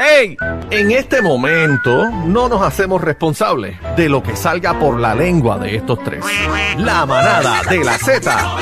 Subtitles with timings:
[0.00, 0.36] ¡Ey!
[0.70, 5.76] En este momento no nos hacemos responsables de lo que salga por la lengua de
[5.76, 6.24] estos tres.
[6.78, 8.56] La manada de la Z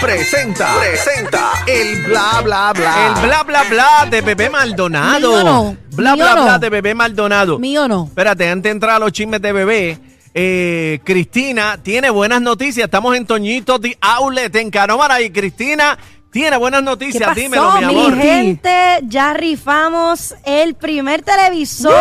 [0.00, 3.06] presenta, presenta el bla bla bla.
[3.08, 5.18] El bla bla bla de Bebé Maldonado.
[5.32, 6.44] Mío no, Bla mío bla no.
[6.44, 7.58] bla de Bebé Maldonado.
[7.58, 8.04] Mío no.
[8.04, 9.98] Espérate, antes de entrar a los chismes de Bebé,
[10.32, 12.84] eh, Cristina tiene buenas noticias.
[12.84, 15.98] Estamos en Toñito de Outlet en Canómara y Cristina
[16.30, 17.22] tiene buenas ¿Qué noticias.
[17.28, 18.12] pasó, Dímelo, mi mi amor.
[18.16, 18.28] gente?
[18.68, 21.92] Gente, ya rifamos el primer televisor.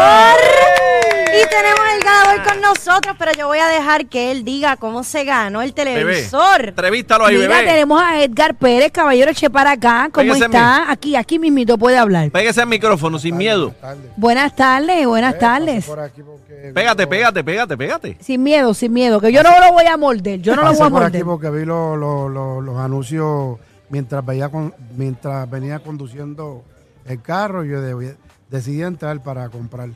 [1.30, 5.04] Y tenemos el ganador con nosotros, pero yo voy a dejar que él diga cómo
[5.04, 6.70] se ganó el Bebé, televisor.
[6.70, 7.68] entrevístalo ahí, Mira, Bebé.
[7.68, 10.09] tenemos a Edgar Pérez, caballero, eche para acá.
[10.12, 10.90] ¿Cómo Pégase está?
[10.91, 12.30] Aquí, aquí mismito puede hablar.
[12.32, 13.73] Pégase el micrófono sin miedo.
[14.16, 15.85] Buenas tardes, buenas tardes.
[15.85, 18.18] Por aquí porque Pégate, pégate, pégate, pégate.
[18.21, 20.88] Sin miedo, sin miedo, que yo no lo voy a morder, yo no lo voy
[20.88, 21.26] a por aquí morder.
[21.26, 23.57] porque vi lo- lo- lo- los anuncios
[23.90, 26.64] mientras veía con- mientras venía conduciendo
[27.05, 28.18] el carro yo de-
[28.50, 29.90] decidí entrar para comprar.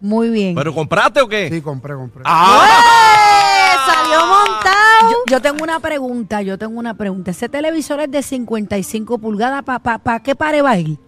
[0.00, 0.54] Muy bien.
[0.54, 1.48] ¿Pero compraste o qué?
[1.50, 2.22] Sí, compré, compré.
[2.24, 2.62] ¡Ah!
[2.62, 3.76] ¡Eh!
[3.86, 5.10] ¡Salió montado!
[5.10, 7.30] Yo, yo tengo una pregunta, yo tengo una pregunta.
[7.32, 10.98] Ese televisor es de 55 pulgadas, ¿para pa, pa qué pare va a ir?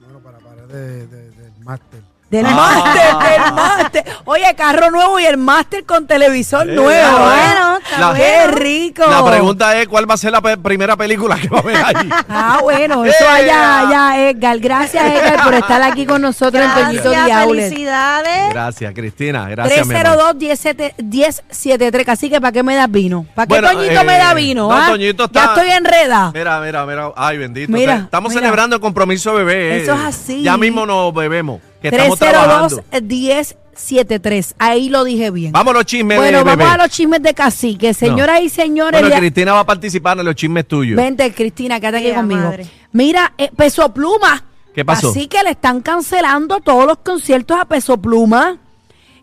[0.00, 2.02] Bueno, para parar de, de- del máster.
[2.30, 2.50] Del Ah.
[2.50, 4.04] máster, del máster.
[4.26, 6.90] Oye, carro nuevo y el máster con televisor Eh, nuevo.
[6.90, 7.20] ¿eh?
[7.24, 9.02] Bueno, está La- ¡Qué rico!
[9.08, 11.76] La pregunta es cuál va a ser la pe- primera película que va a ver
[11.76, 12.10] allí.
[12.28, 13.28] Ah, bueno, eso ¡Eh!
[13.28, 14.58] allá, allá, Edgar.
[14.58, 17.64] Gracias, Edgar, por estar aquí con nosotros en Toñito Gracias, Diaules.
[17.70, 18.50] felicidades.
[18.50, 19.48] Gracias, Cristina.
[19.48, 20.36] Gracias, mi amor.
[20.36, 22.08] 302-1073.
[22.08, 23.26] Así que, ¿para qué me das vino?
[23.34, 24.68] ¿Para qué Bueno, Toñito eh, me da vino?
[24.68, 24.86] no, ah?
[24.88, 26.30] Toñito está- Ya estoy enreda.
[26.34, 27.10] Mira, mira, mira.
[27.16, 27.72] Ay, bendito.
[27.72, 28.40] Mira, O sea, estamos mira.
[28.42, 29.76] celebrando el compromiso de bebé.
[29.78, 29.82] eh.
[29.82, 30.42] Eso es así.
[30.42, 31.60] Ya mismo nos bebemos.
[31.80, 32.82] Que estamos trabajando.
[32.92, 34.54] 302-1073.
[34.58, 35.52] Ahí lo dije bien.
[35.52, 36.70] Vamos a los chismes bueno, de vamos bebé.
[36.70, 37.94] a los chismes de cacique.
[37.94, 40.96] Señoras y señores, Bueno, ya- Cristina va a participar en los chismes tuyos.
[40.96, 42.40] vente, Cristina, quédate aquí Ea, conmigo.
[42.42, 42.66] madre.
[42.92, 44.44] Mira, eh, Peso Pluma.
[44.74, 45.10] ¿Qué pasó?
[45.10, 48.58] Así que le están cancelando todos los conciertos a Peso Pluma.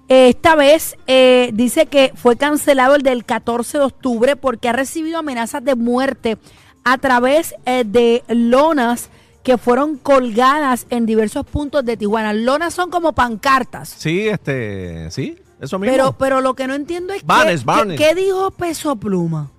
[0.08, 5.18] Esta vez eh, dice que fue cancelado el del 14 de octubre porque ha recibido
[5.20, 6.38] amenazas de muerte
[6.84, 9.10] a través eh, de lonas
[9.46, 12.34] que fueron colgadas en diversos puntos de Tijuana.
[12.34, 13.88] Lonas son como pancartas.
[13.88, 15.94] Sí, este, sí, eso mismo.
[15.96, 17.98] Pero, pero lo que no entiendo es Barnes, que, Barnes.
[18.00, 19.52] ¿qué dijo Peso Pluma?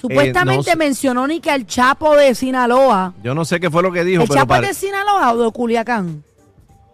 [0.00, 0.76] Supuestamente no sé.
[0.76, 3.14] mencionó ni que el Chapo de Sinaloa.
[3.22, 5.32] Yo no sé qué fue lo que dijo, ¿El pero Chapo es pare- de Sinaloa
[5.32, 6.24] o de Culiacán?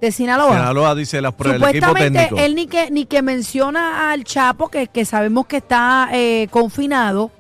[0.01, 0.51] De Sinaloa.
[0.57, 2.45] Sinaloa dice las pruebas, el equipo Supuestamente técnico.
[2.45, 7.31] él ni que, ni que menciona al Chapo, que, que sabemos que está eh, confinado.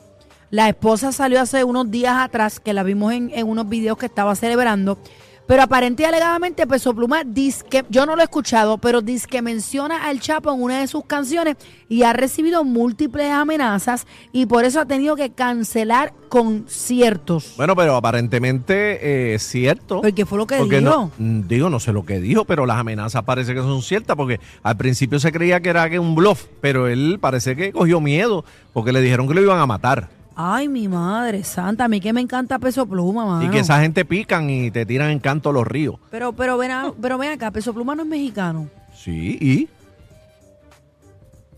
[0.53, 4.05] La esposa salió hace unos días atrás, que la vimos en, en unos videos que
[4.05, 4.99] estaba celebrando.
[5.47, 9.27] Pero aparente y alegadamente Peso Pluma dice que, yo no lo he escuchado, pero dice
[9.27, 11.57] que menciona al Chapo en una de sus canciones
[11.89, 17.55] y ha recibido múltiples amenazas y por eso ha tenido que cancelar conciertos.
[17.57, 20.03] Bueno, pero aparentemente eh, es cierto.
[20.03, 20.91] Porque fue lo que Porque dijo.
[20.91, 24.17] no- mm, digo, no sé lo que dijo, pero las amenazas parece que son ciertas,
[24.17, 28.45] porque al principio se creía que era un bluff, pero él parece que cogió miedo,
[28.75, 30.22] porque le dijeron que lo iban a matar.
[30.37, 33.45] Ay, mi madre santa, a mí que me encanta Peso Pluma, mano.
[33.45, 35.97] Y que esa gente pican y te tiran en canto a los ríos.
[36.11, 38.69] Pero, pero, ven a- pero ven acá, Peso Pluma no es mexicano.
[38.95, 39.69] Sí, y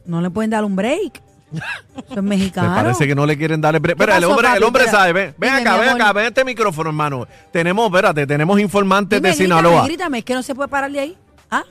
[0.07, 1.23] No le pueden dar un break.
[1.53, 1.63] Eso
[2.11, 2.75] es me mexicano.
[2.75, 3.97] parece que no le quieren dar el break.
[3.97, 4.99] ¿Qué Pero el pasó, hombre, el hombre Espera.
[5.01, 6.03] sabe, ven, ven Dime, acá, mi ven amor.
[6.03, 7.27] acá, ven este micrófono, hermano.
[7.53, 9.85] Tenemos, espérate, tenemos informantes Dime, de Sinaloa.
[9.87, 11.17] Grítame, es que no se puede parar de ahí.
[11.51, 11.63] ¿Ah?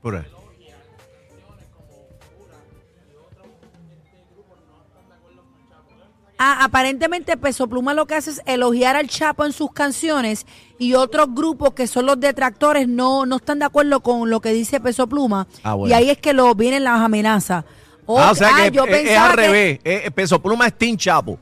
[0.00, 0.22] Por ahí.
[6.42, 10.46] Ah, aparentemente Peso Pluma lo que hace es elogiar al Chapo en sus canciones
[10.78, 14.50] y otros grupos que son los detractores no, no están de acuerdo con lo que
[14.54, 15.46] dice Peso Pluma.
[15.62, 15.94] Ah, bueno.
[15.94, 17.66] Y ahí es que lo vienen las amenazas.
[18.08, 19.80] Ah, o sea que yo es, al revés.
[19.84, 21.38] Eh, Peso Pluma es Team Chapo.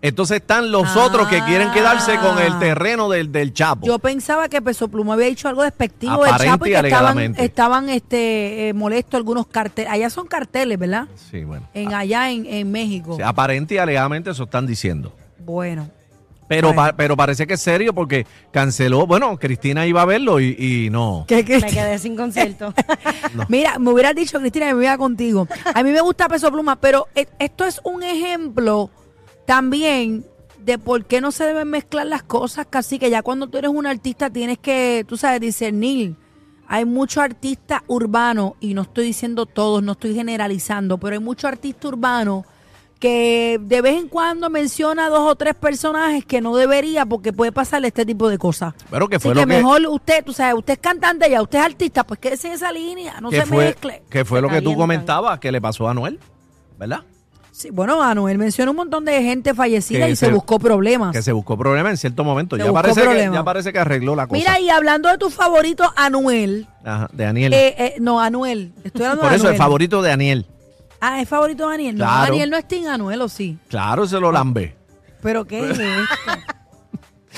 [0.00, 2.58] Entonces están los otros que quieren quedarse con el Ah.
[2.60, 3.84] terreno del, del Chapo.
[3.86, 6.76] Yo pensaba que Peso Pluma había dicho algo despectivo del Aparente Chapo y y que
[6.76, 7.44] estaban, alegadamente.
[7.44, 9.90] estaban este, eh, molestos algunos carteles.
[9.90, 11.08] Allá son carteles, ¿verdad?
[11.30, 11.68] Sí, bueno.
[11.74, 13.16] En, allá en, en México.
[13.16, 15.12] Sí, aparente y alegadamente eso están diciendo.
[15.40, 15.90] Bueno.
[16.46, 16.82] Pero, Bueno.
[16.82, 19.06] pa- pero parece que es serio porque canceló.
[19.06, 21.24] Bueno, Cristina iba a verlo y, y no.
[21.28, 22.72] ¿Qué, qué- Me quedé sin concierto.
[23.48, 25.46] Mira, me hubieras dicho, Cristina, que me iba contigo.
[25.74, 28.90] A mí me gusta Peso Pluma, pero e- esto es un ejemplo
[29.48, 30.26] también
[30.58, 33.70] de por qué no se deben mezclar las cosas, casi que ya cuando tú eres
[33.70, 36.16] un artista tienes que, tú sabes, discernir.
[36.66, 41.46] Hay muchos artistas urbanos, y no estoy diciendo todos, no estoy generalizando, pero hay muchos
[41.46, 42.44] artistas urbanos
[43.00, 47.50] que de vez en cuando menciona dos o tres personajes que no debería porque puede
[47.50, 48.74] pasarle este tipo de cosas.
[48.90, 49.46] Pero que fue que lo que.
[49.46, 52.70] mejor usted, tú sabes, usted es cantante ya, usted es artista, pues quédese en esa
[52.70, 54.02] línea, no que se fue, mezcle.
[54.10, 56.20] que fue Se lo que tú comentabas que le pasó a Noel,
[56.76, 57.00] ¿verdad?
[57.58, 61.10] Sí, bueno, Anuel mencionó un montón de gente fallecida Que y se, se- buscó problemas.
[61.10, 62.56] Que se buscó problema en cierto momento.
[62.56, 63.34] Se Ya parece, que, problema.
[63.34, 64.38] ya parece que arregló la cosa.
[64.38, 66.68] Mira, y hablando de tu favorito, Anuel.
[66.84, 67.52] Ajá, de Daniel.
[67.52, 68.72] eh, eh, no, Anuel.
[68.84, 69.54] Estoy hablando Por de eso, Anuel.
[69.54, 70.46] el favorito de Daniel.
[71.00, 71.96] Ah, es favorito de Daniel.
[71.98, 72.04] No.
[72.04, 73.58] Daniel no es Team Anuel, ¿o sí?
[73.68, 74.76] Claro, se lo lambe.
[75.20, 75.90] ¿Pero qué es esto?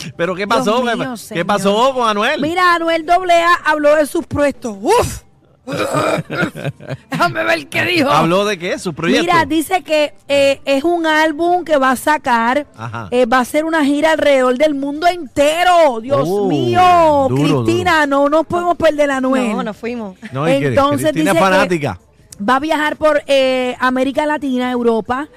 [0.18, 0.82] Pero ¿qué pasó?
[0.82, 1.46] mío, ¿Qué señor.
[1.46, 2.40] pasó con Anuel?
[2.42, 4.76] Mira, Anuel AA habló de sus proyectos.
[4.80, 5.22] ¡Uf!
[7.10, 8.10] Déjame ver qué dijo.
[8.10, 8.78] ¿Habló de qué?
[8.78, 9.22] ¿Su proyecto?
[9.22, 12.66] Mira, dice que eh, es un álbum que va a sacar.
[13.10, 16.00] Eh, va a ser una gira alrededor del mundo entero.
[16.00, 19.50] Dios Oh, mío, duro, Cristina, no nos podemos perder a Anuel.
[19.52, 20.16] No, nos fuimos.
[20.32, 22.00] No, que entonces Cristina es dice que- fanática.
[22.48, 25.28] Va a viajar por eh, América Latina, Europa.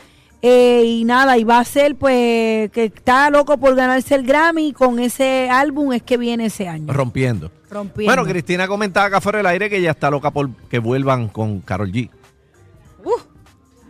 [0.46, 4.74] Eh, y nada, y va a ser pues que está loco por ganarse el Grammy.
[4.74, 6.92] Con ese álbum es que viene ese año.
[6.92, 7.50] Rompiendo.
[7.70, 8.14] Rompiendo.
[8.14, 11.62] Bueno, Cristina comentaba acá fuera del aire que ella está loca por que vuelvan con
[11.62, 12.10] Carol G.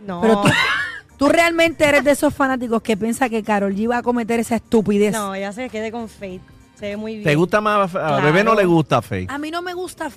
[0.05, 0.21] No.
[0.21, 0.49] Pero tú,
[1.17, 4.57] tú realmente eres de esos fanáticos que piensa que Carol G va a cometer esa
[4.57, 5.13] estupidez.
[5.13, 6.41] No, ya se quede con Faith.
[6.75, 7.23] Se ve muy bien.
[7.23, 7.95] ¿Te gusta más?
[7.95, 8.25] A Claro.
[8.25, 9.25] Bebé no le gusta Faye.
[9.29, 10.11] A mí no me gusta.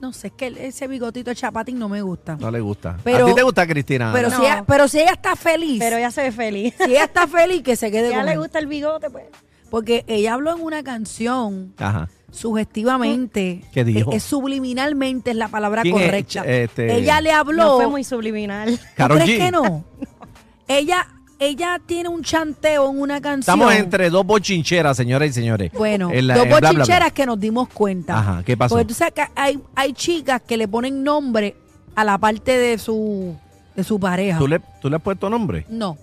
[0.00, 2.36] No sé, es que ese bigotito de chapatín no me gusta.
[2.36, 2.96] No le gusta.
[3.02, 4.10] Pero- ¿A ti te gusta Cristina?
[4.12, 4.36] Pero, No.
[4.36, 6.74] si ella, pero si ella está feliz, Pero ya se ve feliz.
[6.78, 8.38] si ella está feliz, que se quede ya con le él.
[8.38, 9.24] gusta el bigote, pues.
[9.70, 12.08] Porque ella habló en una canción Ajá.
[12.30, 13.62] sugestivamente.
[13.72, 14.12] ¿Qué dijo?
[14.12, 16.04] Es, subliminalmente es la palabra ¿Quién es?
[16.04, 16.42] correcta.
[16.44, 17.64] Este- Ella le habló.
[17.64, 18.78] No fue muy subliminal.
[18.78, 19.44] ¿Tú Karol crees G.
[19.44, 19.84] que no?
[20.68, 21.06] Ella,
[21.38, 23.40] ella tiene un chanteo en una canción.
[23.58, 25.70] Estamos entre dos bochincheras, señoras y señores.
[25.72, 26.78] Bueno, En la- dos en bla, bla, bla.
[26.80, 28.18] bochincheras que nos dimos cuenta.
[28.18, 28.74] Ajá, ¿qué pasó?
[28.74, 31.56] Porque tú sabes que hay, hay chicas que le ponen nombre
[31.94, 33.36] a la parte de su,
[33.74, 34.38] de su pareja.
[34.38, 35.66] ¿Tú le, ¿Tú le has puesto nombre?
[35.68, 35.96] No.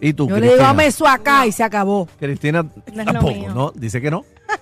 [0.00, 0.66] ¿Y tú, Yo le digo, Cristina?
[0.68, 2.08] dame eso acá y se acabó.
[2.18, 3.54] Cristina es lo tampoco, mío.
[3.54, 3.70] ¿no?
[3.74, 4.24] Dice que no.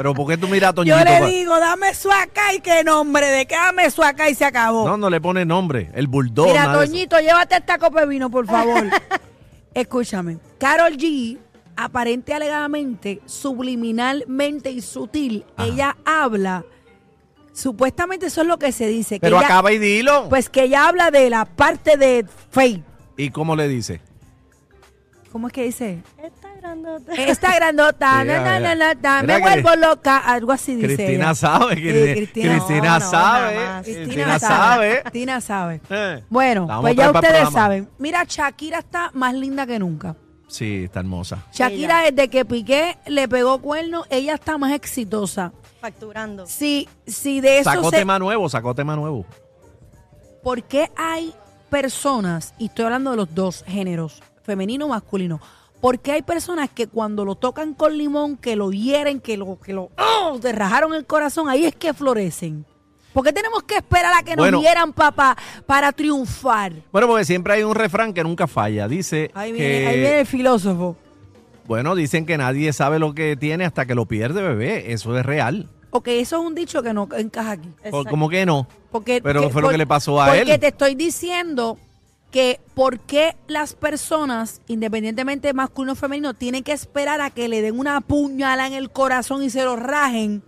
[0.00, 0.96] Pero ¿por qué tú miras a Toñito?
[0.96, 4.34] Yo le digo, dame eso acá y qué nombre, de qué dame eso acá y
[4.34, 4.88] se acabó.
[4.88, 5.90] No, no le pone nombre.
[5.92, 6.48] El bulldog.
[6.48, 6.72] Mira.
[6.72, 8.84] Toñito, llévate esta copa de vino, por favor.
[9.74, 10.38] Escúchame.
[10.56, 11.36] Carol G,
[11.76, 16.64] aparente y alegadamente, subliminalmente y sutil, ella habla.
[17.52, 19.16] Supuestamente eso es lo que se dice.
[19.16, 20.30] Que Pero ella- acaba y dilo.
[20.30, 22.82] Pues que ella habla de la parte de Faith.
[23.18, 24.00] ¿Y cómo le dice?
[25.30, 26.02] ¿Cómo es que dice?
[27.16, 28.24] Está grandota.
[28.24, 31.34] Grandota, na, na, na, na, mira me que- vuelvo loca, algo así dice Cristina ella.
[31.34, 31.74] sabe.
[31.74, 32.52] Sí, Cristina, Cristina.
[32.54, 33.82] Cristina No, no, sabe.
[33.82, 35.00] Cristina, sabe.
[35.02, 35.80] Cristina sabe.
[35.90, 37.88] Eh, Bueno, pues ya ustedes saben.
[37.98, 40.16] Mira, Shakira está más linda que nunca.
[40.48, 41.38] Sí, está hermosa.
[41.52, 45.52] Shakira, desde que Piqué le pegó cuerno, ella está más exitosa.
[45.80, 46.44] Facturando.
[46.46, 47.98] Si, si de eso Sacó se...
[47.98, 49.24] tema nuevo, sacó tema nuevo.
[50.42, 51.32] ¿Por qué hay
[51.70, 55.40] personas, y estoy hablando de los dos géneros, femenino o masculino,
[55.80, 59.58] ¿por qué hay personas que cuando lo tocan con limón, que lo hieren, que lo,
[59.60, 60.38] que lo, ¡oh!
[60.40, 62.64] te rajaron el corazón, ahí es que florecen?
[63.12, 64.58] ¿Por qué tenemos que esperar a que Bueno.
[64.58, 65.36] nos hieran papá
[65.66, 66.72] para triunfar?
[66.92, 68.86] Bueno, porque siempre hay un refrán que nunca falla.
[68.86, 70.96] Dice Ahí que, viene, ahí viene el filósofo.
[71.66, 74.92] bueno, dicen que nadie sabe lo que tiene hasta que lo pierde, bebé.
[74.92, 75.68] Eso es real.
[75.90, 77.68] Ok, eso es un dicho que no encaja aquí.
[77.82, 78.04] Exacto.
[78.10, 78.68] ¿Cómo que no?
[78.92, 80.60] Porque, Pero que- fue lo por- que le pasó a porque él.
[80.60, 81.78] te estoy diciendo
[82.30, 87.48] que por qué las personas, independientemente de masculino o femenino, tienen que esperar a que
[87.48, 90.42] le den una puñalada en el corazón y se lo rajen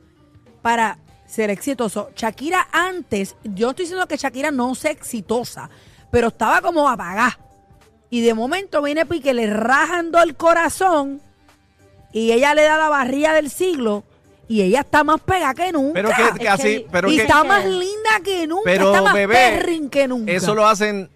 [0.62, 2.10] para ser exitoso.
[2.14, 5.70] Shakira antes, yo estoy diciendo que Shakira no sea exitosa,
[6.10, 7.38] pero estaba como apagada.
[8.10, 11.20] Y de momento viene Pique, le rajando el corazón
[12.12, 14.04] y ella le da la barriga del siglo
[14.46, 15.94] y ella está más pegada que nunca.
[15.94, 19.34] Pero que, así, pero y que, está más linda que nunca, pero está más bebé,
[19.34, 20.30] perrin que nunca.
[20.30, 21.08] eso lo hacen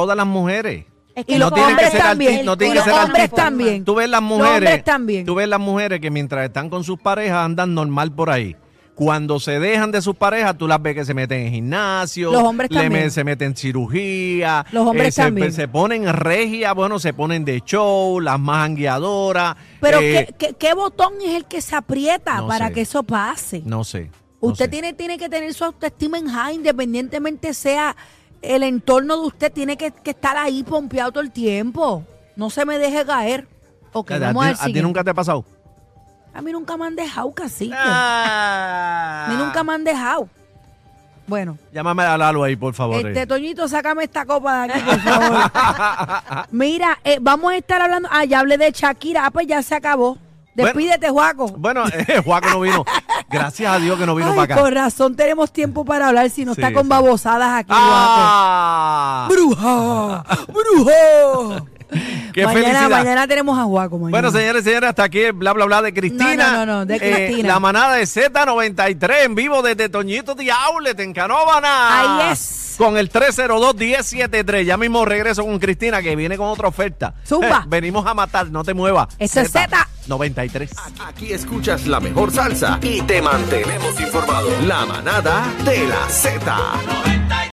[0.00, 0.84] todas las mujeres.
[1.14, 2.44] Es Y que los no tiene que hombres ser también.
[2.46, 3.44] no tiene y que los ser hombres artista.
[3.44, 3.84] también.
[3.84, 5.26] Tú ves las Los mujeres, hombres también.
[5.26, 8.54] tú ves las mujeres que mientras están con sus parejas andan normal por ahí.
[8.94, 12.42] Cuando se dejan de sus parejas, tú las ves que se meten en gimnasio, Los
[12.42, 13.04] hombres le también.
[13.04, 15.52] me- se meten en cirugía, Los hombres se, también.
[15.52, 19.54] se ponen regia, bueno, se ponen de show, las más anguiadoras.
[19.80, 22.74] Pero eh, ¿qué, qué, qué botón es el que se aprieta no para sé.
[22.74, 23.62] que eso pase?
[23.64, 24.10] No sé.
[24.42, 24.70] no usted sé.
[24.70, 27.96] tiene, tiene que tener su autoestima en high, independientemente sea
[28.42, 32.04] el entorno de usted, tiene que, que estar ahí pompeado todo el tiempo.
[32.36, 33.46] No se me deje caer.
[33.92, 34.82] Ok, ¿A, vamos ti- al a ti siguiente.
[34.82, 35.44] nunca te ha pasado?
[36.34, 37.74] A mí nunca me han dejado, cacique.
[37.76, 39.24] Ah.
[39.26, 40.28] A mí nunca me han dejado.
[41.26, 42.96] Bueno, Llámame a Lalo ahí, por favor.
[43.06, 43.26] Este, eh.
[43.26, 46.46] Toñito, sácame esta copa de aquí, por favor.
[46.52, 48.08] Mira, eh, vamos a estar hablando.
[48.10, 49.26] Ah, ya hablé de Shakira.
[49.26, 50.16] Ah, pues ya se acabó.
[50.64, 51.48] Despídete, Juaco.
[51.56, 52.84] Bueno, eh, Juaco no vino.
[53.30, 54.62] Gracias a Dios que no vino Ay, para acá.
[54.62, 56.88] con razón tenemos tiempo para hablar si no Sí, está con sí.
[56.88, 59.26] babosadas aquí, ¡Ah!
[59.30, 60.24] ¡Bruja!
[60.48, 61.64] ¡Bruja!
[62.34, 62.90] ¡Qué mañana, felicidad!
[62.90, 63.96] mañana tenemos a Juaco.
[63.98, 64.10] mañana.
[64.10, 66.36] Bueno, señores y señores, hasta aquí bla, bla, bla de Cristina.
[66.36, 67.48] No, no, no, no, de Eh, Cristina.
[67.54, 72.26] la manada de Z93 en vivo desde Toñito Diablet en Canóvana.
[72.26, 72.67] Ahí es.
[72.78, 74.64] Con el 302-1073.
[74.64, 77.14] Ya mismo regreso con Cristina que viene con otra oferta.
[77.26, 77.64] Zumba.
[77.68, 79.08] venimos a matar, no te muevas.
[79.18, 79.86] Esto es Zeta.
[80.06, 80.70] 93.
[81.06, 84.48] Aquí escuchas la mejor salsa y te mantenemos informado.
[84.66, 87.17] La manada de la Z.